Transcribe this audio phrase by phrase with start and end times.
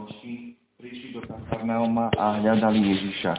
[0.00, 3.32] noci prišli do Kafarnauma a hľadali Ježiša.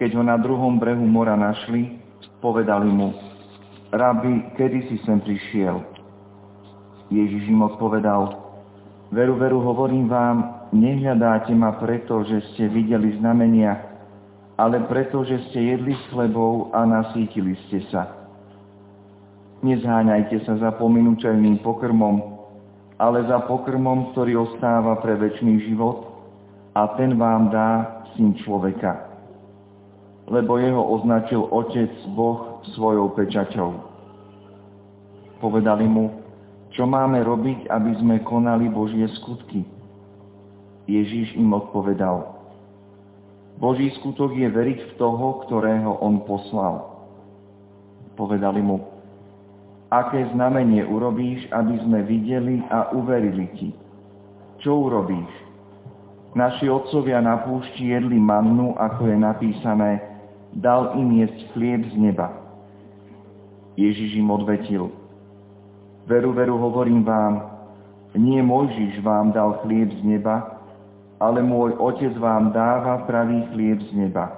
[0.00, 2.00] Keď ho na druhom brehu mora našli,
[2.40, 3.12] povedali mu,
[3.92, 5.84] Rabi, kedy si sem prišiel?
[7.12, 8.32] Ježiš im odpovedal,
[9.12, 13.76] veru, veru, hovorím vám, nehľadáte ma preto, že ste videli znamenia,
[14.56, 18.08] ale preto, že ste jedli s chlebou a nasítili ste sa.
[19.60, 22.35] Nezháňajte sa za pominúčajným pokrmom,
[22.96, 26.16] ale za pokrmom, ktorý ostáva pre väčší život
[26.72, 29.04] a ten vám dá syn človeka.
[30.26, 33.70] Lebo jeho označil Otec Boh svojou pečaťou.
[35.38, 36.10] Povedali mu,
[36.72, 39.62] čo máme robiť, aby sme konali Božie skutky.
[40.88, 42.36] Ježíš im odpovedal,
[43.56, 46.92] Boží skutok je veriť v toho, ktorého on poslal.
[48.16, 48.95] Povedali mu,
[49.90, 53.70] aké znamenie urobíš, aby sme videli a uverili ti.
[54.58, 55.30] Čo urobíš?
[56.36, 59.90] Naši otcovia na púšti jedli mannu, ako je napísané,
[60.52, 62.28] dal im jesť chlieb z neba.
[63.76, 64.88] Ježiš im odvetil,
[66.08, 67.44] veru, veru, hovorím vám,
[68.16, 70.56] nie Mojžiš vám dal chlieb z neba,
[71.20, 74.32] ale môj Otec vám dáva pravý chlieb z neba.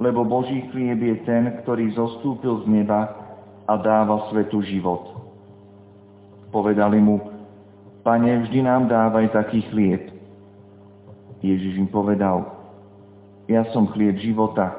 [0.00, 3.23] Lebo Boží chlieb je ten, ktorý zostúpil z neba,
[3.64, 5.16] a dáva svetu život.
[6.52, 7.34] Povedali mu,
[8.04, 10.12] Pane, vždy nám dávaj taký chlieb.
[11.40, 12.52] Ježiš im povedal,
[13.48, 14.76] ja som chlieb života.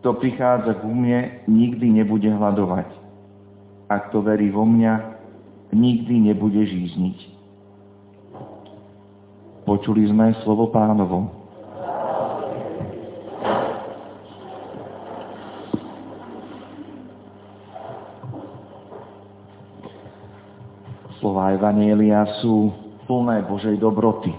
[0.00, 2.88] Kto prichádza k mne, nikdy nebude hľadovať.
[3.92, 5.20] A kto verí vo mňa,
[5.76, 7.18] nikdy nebude žízniť.
[9.68, 11.37] Počuli sme slovo pánovo.
[21.28, 22.72] Slova Evanielia sú
[23.04, 24.32] plné Božej dobroty.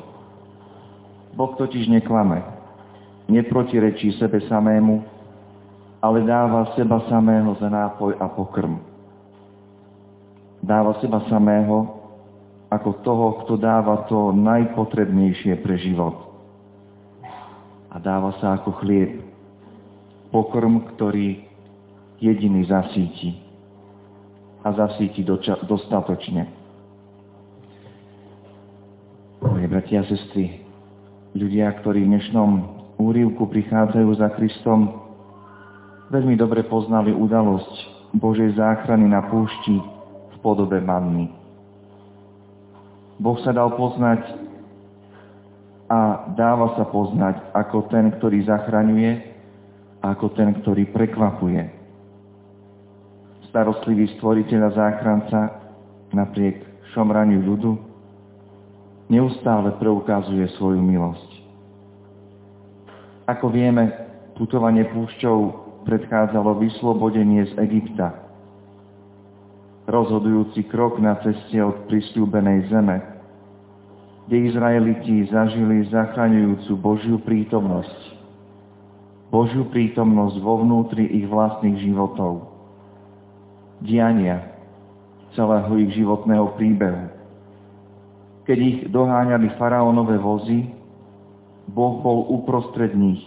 [1.37, 2.41] Boh totiž neklame,
[3.29, 5.05] neprotirečí sebe samému,
[6.01, 8.81] ale dáva seba samého za nápoj a pokrm.
[10.65, 11.93] Dáva seba samého
[12.73, 16.17] ako toho, kto dáva to najpotrebnejšie pre život.
[17.93, 19.21] A dáva sa ako chlieb,
[20.33, 21.37] pokrm, ktorý
[22.17, 23.37] jediný zasíti.
[24.65, 25.21] A zasíti
[25.69, 26.57] dostatočne.
[29.69, 30.65] Bratia a sestry,
[31.37, 32.49] ľudia, ktorí v dnešnom
[32.97, 34.97] úrivku prichádzajú za Kristom,
[36.09, 39.77] veľmi dobre poznali udalosť Božej záchrany na púšti
[40.33, 41.29] v podobe manny.
[43.21, 44.25] Boh sa dal poznať
[45.85, 49.11] a dáva sa poznať ako ten, ktorý zachraňuje
[50.01, 51.61] ako ten, ktorý prekvapuje.
[53.53, 55.39] Starostlivý stvoriteľ a záchranca
[56.09, 56.57] napriek
[56.97, 57.88] šomraniu ľudu
[59.09, 61.29] neustále preukazuje svoju milosť.
[63.25, 63.89] Ako vieme,
[64.37, 65.37] putovanie púšťou
[65.83, 68.13] predchádzalo vyslobodenie z Egypta.
[69.89, 73.01] Rozhodujúci krok na ceste od pristúbenej zeme,
[74.29, 78.21] kde Izraeliti zažili zachraňujúcu Božiu prítomnosť.
[79.33, 82.49] Božiu prítomnosť vo vnútri ich vlastných životov.
[83.81, 84.45] Diania
[85.33, 87.18] celého ich životného príbehu
[88.49, 90.65] keď ich doháňali faraónové vozy,
[91.69, 93.21] Boh bol uprostred nich,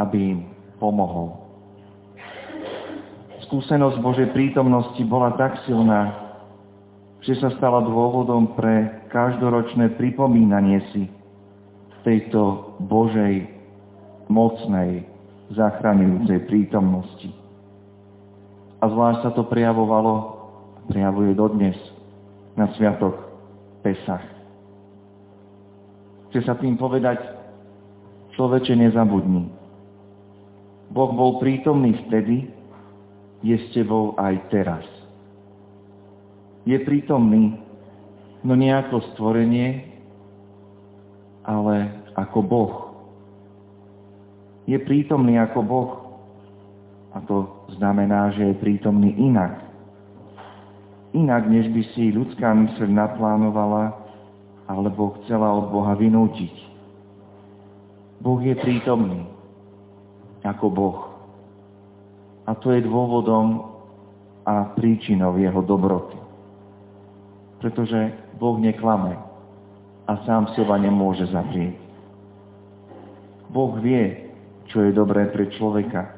[0.00, 0.48] aby im
[0.80, 1.36] pomohol.
[3.44, 6.32] Skúsenosť Božej prítomnosti bola tak silná,
[7.20, 11.04] že sa stala dôvodom pre každoročné pripomínanie si
[12.00, 13.44] tejto Božej
[14.32, 15.04] mocnej,
[15.52, 17.28] zachraňujúcej prítomnosti.
[18.80, 20.48] A zvlášť sa to prejavovalo,
[20.88, 21.76] prejavuje dodnes
[22.56, 23.29] na sviatok
[23.80, 24.24] Pesach.
[26.30, 27.18] Chce sa tým povedať,
[28.38, 29.50] človeče nezabudni.
[30.90, 32.50] Boh bol prítomný vtedy,
[33.40, 34.84] je s tebou aj teraz.
[36.68, 37.56] Je prítomný,
[38.44, 39.86] no nie ako stvorenie,
[41.46, 42.74] ale ako Boh.
[44.68, 45.90] Je prítomný ako Boh.
[47.10, 49.69] A to znamená, že je prítomný inak
[51.12, 53.94] inak, než by si ľudská mysl naplánovala
[54.70, 56.54] alebo chcela od Boha vynútiť.
[58.22, 59.26] Boh je prítomný
[60.46, 60.98] ako Boh.
[62.46, 63.66] A to je dôvodom
[64.46, 66.16] a príčinou jeho dobroty.
[67.60, 69.18] Pretože Boh neklame
[70.08, 71.76] a sám seba nemôže zaprieť.
[73.50, 74.30] Boh vie,
[74.70, 76.14] čo je dobré pre človeka,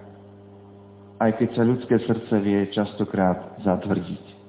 [1.18, 4.41] aj keď sa ľudské srdce vie častokrát zatvrdiť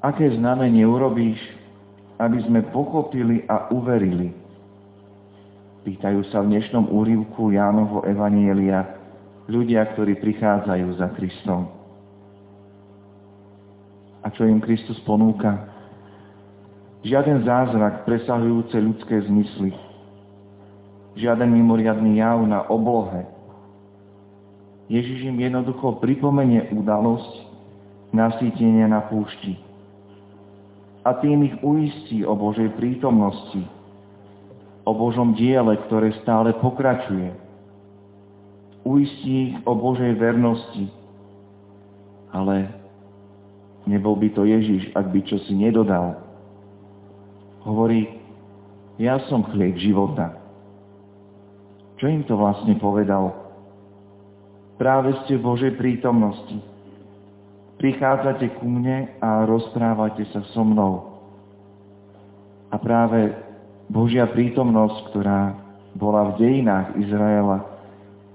[0.00, 1.38] aké znamenie urobíš,
[2.16, 4.32] aby sme pochopili a uverili.
[5.84, 8.96] Pýtajú sa v dnešnom úrivku Jánovho Evanielia
[9.46, 11.70] ľudia, ktorí prichádzajú za Kristom.
[14.26, 15.70] A čo im Kristus ponúka?
[17.06, 19.70] Žiaden zázrak presahujúce ľudské zmysly.
[21.14, 23.30] Žiaden mimoriadný jav na oblohe.
[24.90, 27.46] Ježiš im jednoducho pripomenie udalosť
[28.10, 29.65] nasýtenia na púšti.
[31.06, 33.62] A tým ich uistí o Božej prítomnosti,
[34.82, 37.30] o Božom diele, ktoré stále pokračuje.
[38.82, 40.90] Uistí ich o Božej vernosti.
[42.34, 42.74] Ale
[43.86, 46.26] nebol by to Ježiš, ak by čosi nedodal
[47.66, 48.06] Hovorí,
[49.02, 50.38] ja som chlieb života.
[51.98, 53.34] Čo im to vlastne povedal?
[54.78, 56.62] Práve ste v Božej prítomnosti.
[57.76, 61.20] Prichádzate ku mne a rozprávate sa so mnou.
[62.72, 63.36] A práve
[63.92, 65.54] Božia prítomnosť, ktorá
[65.96, 67.64] bola v dejinách Izraela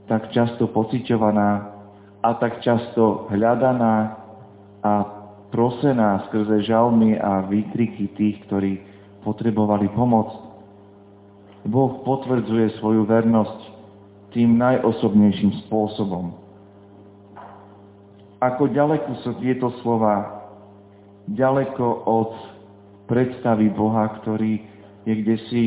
[0.06, 1.72] tak často pociťovaná
[2.22, 4.18] a tak často hľadaná
[4.82, 4.94] a
[5.50, 8.82] prosená skrze žalmy a výkriky tých, ktorí
[9.22, 10.32] potrebovali pomoc.
[11.66, 13.60] Boh potvrdzuje svoju vernosť
[14.34, 16.41] tým najosobnejším spôsobom.
[18.42, 20.42] Ako ďaleko sú tieto slova,
[21.30, 22.32] ďaleko od
[23.06, 24.66] predstavy Boha, ktorý
[25.06, 25.64] je kde si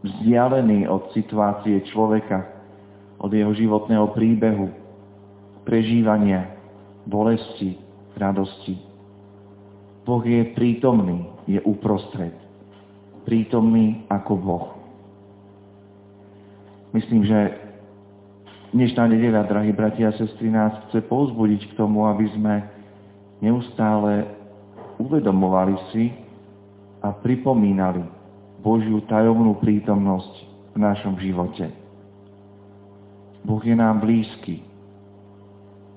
[0.00, 2.48] vzdialený od situácie človeka,
[3.20, 4.72] od jeho životného príbehu,
[5.68, 6.48] prežívania,
[7.04, 7.76] bolesti,
[8.16, 8.80] radosti.
[10.08, 12.46] Boh je prítomný, je uprostred
[13.26, 14.66] prítomný ako Boh.
[16.94, 17.65] Myslím, že
[18.72, 22.64] dnešná nedeľa, drahí bratia a sestry, nás chce povzbudiť k tomu, aby sme
[23.44, 24.26] neustále
[24.96, 26.10] uvedomovali si
[27.04, 28.02] a pripomínali
[28.64, 30.32] Božiu tajomnú prítomnosť
[30.74, 31.70] v našom živote.
[33.46, 34.64] Boh je nám blízky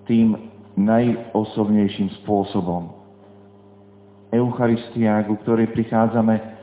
[0.05, 0.37] tým
[0.77, 2.93] najosobnejším spôsobom.
[4.29, 6.59] Eucharistia, ku ktorej prichádzame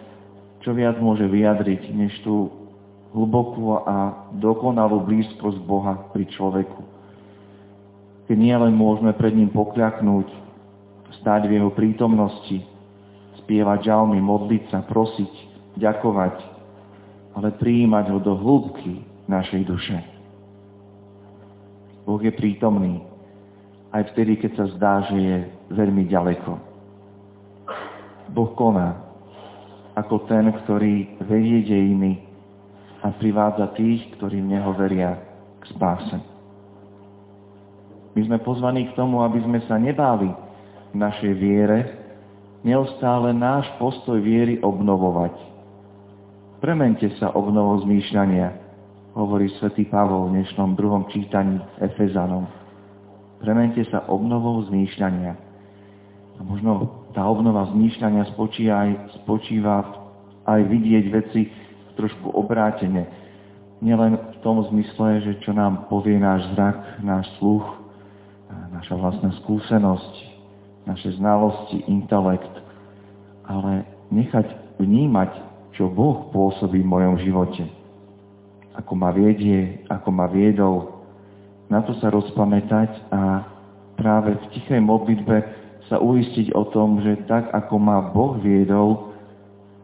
[0.67, 2.50] čo viac môže vyjadriť, než tú
[3.17, 6.85] hlbokú a dokonalú blízkosť Boha pri človeku.
[8.29, 10.29] Keď nie len môžeme pred ním pokľaknúť,
[11.25, 12.61] stáť v jeho prítomnosti,
[13.41, 15.33] spievať žalmy, modliť sa, prosiť,
[15.81, 16.37] ďakovať,
[17.41, 19.97] ale prijímať ho do hĺbky našej duše.
[22.05, 23.01] Boh je prítomný
[23.97, 25.37] aj vtedy, keď sa zdá, že je
[25.73, 26.53] veľmi ďaleko.
[28.37, 29.01] Boh koná
[29.97, 32.25] ako ten, ktorý vedie dejiny
[33.02, 35.20] a privádza tých, ktorí v Neho veria
[35.60, 36.16] k spáse.
[38.16, 40.32] My sme pozvaní k tomu, aby sme sa nebáli
[40.93, 41.78] v našej viere,
[42.64, 45.37] neustále náš postoj viery obnovovať.
[46.64, 48.48] Premente sa obnovou zmýšľania,
[49.12, 52.48] hovorí svätý Pavol v dnešnom druhom čítaní Efezanom.
[53.44, 55.37] Premente sa obnovou zmýšľania.
[56.37, 58.90] A možno tá obnova zmýšľania spočíva aj,
[59.25, 59.76] spočíva
[60.48, 61.43] aj vidieť veci
[61.96, 63.08] trošku obrátene.
[63.81, 67.64] Nielen v tom zmysle, že čo nám povie náš zrak, náš sluch,
[68.72, 70.14] naša vlastná skúsenosť,
[70.87, 72.52] naše znalosti, intelekt,
[73.44, 75.32] ale nechať vnímať,
[75.76, 77.69] čo Boh pôsobí v mojom živote.
[78.76, 81.05] Ako ma viedie, ako ma viedol.
[81.69, 83.44] Na to sa rozpamätať a
[83.98, 85.36] práve v tichej modlitbe
[85.88, 89.12] sa uistiť o tom, že tak, ako ma Boh viedol,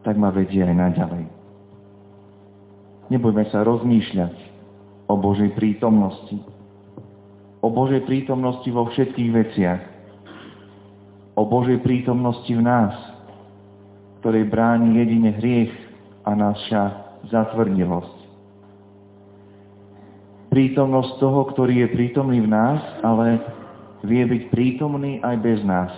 [0.03, 1.42] tak ma vedie aj naďalej.
[3.11, 4.35] Nebudeme sa rozmýšľať
[5.11, 6.39] o Božej prítomnosti.
[7.59, 9.81] O Božej prítomnosti vo všetkých veciach.
[11.35, 12.93] O Božej prítomnosti v nás,
[14.23, 15.73] ktorej bráni jedine hriech
[16.23, 16.83] a naša
[17.27, 18.17] zatvrdilosť.
[20.53, 23.41] Prítomnosť toho, ktorý je prítomný v nás, ale
[24.05, 25.91] vie byť prítomný aj bez nás.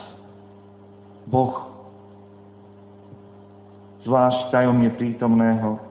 [1.27, 1.69] Boh,
[4.05, 5.84] zvlášť tajomne prítomného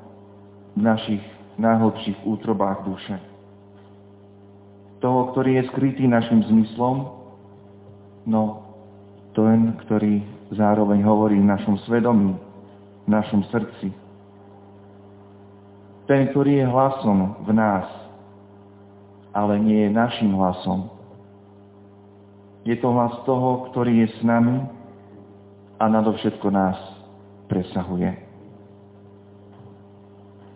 [0.75, 1.23] v našich
[1.59, 3.17] najhlbších útrobách duše.
[4.99, 7.15] Toho, ktorý je skrytý našim zmyslom,
[8.27, 8.65] no
[9.35, 10.23] ten, ktorý
[10.55, 12.35] zároveň hovorí v našom svedomí,
[13.05, 13.91] v našom srdci.
[16.05, 17.89] Ten, ktorý je hlasom v nás,
[19.35, 20.95] ale nie je našim hlasom,
[22.65, 24.65] je to hlas toho, ktorý je s nami
[25.77, 26.81] a nadovšetko nás
[27.45, 28.24] presahuje.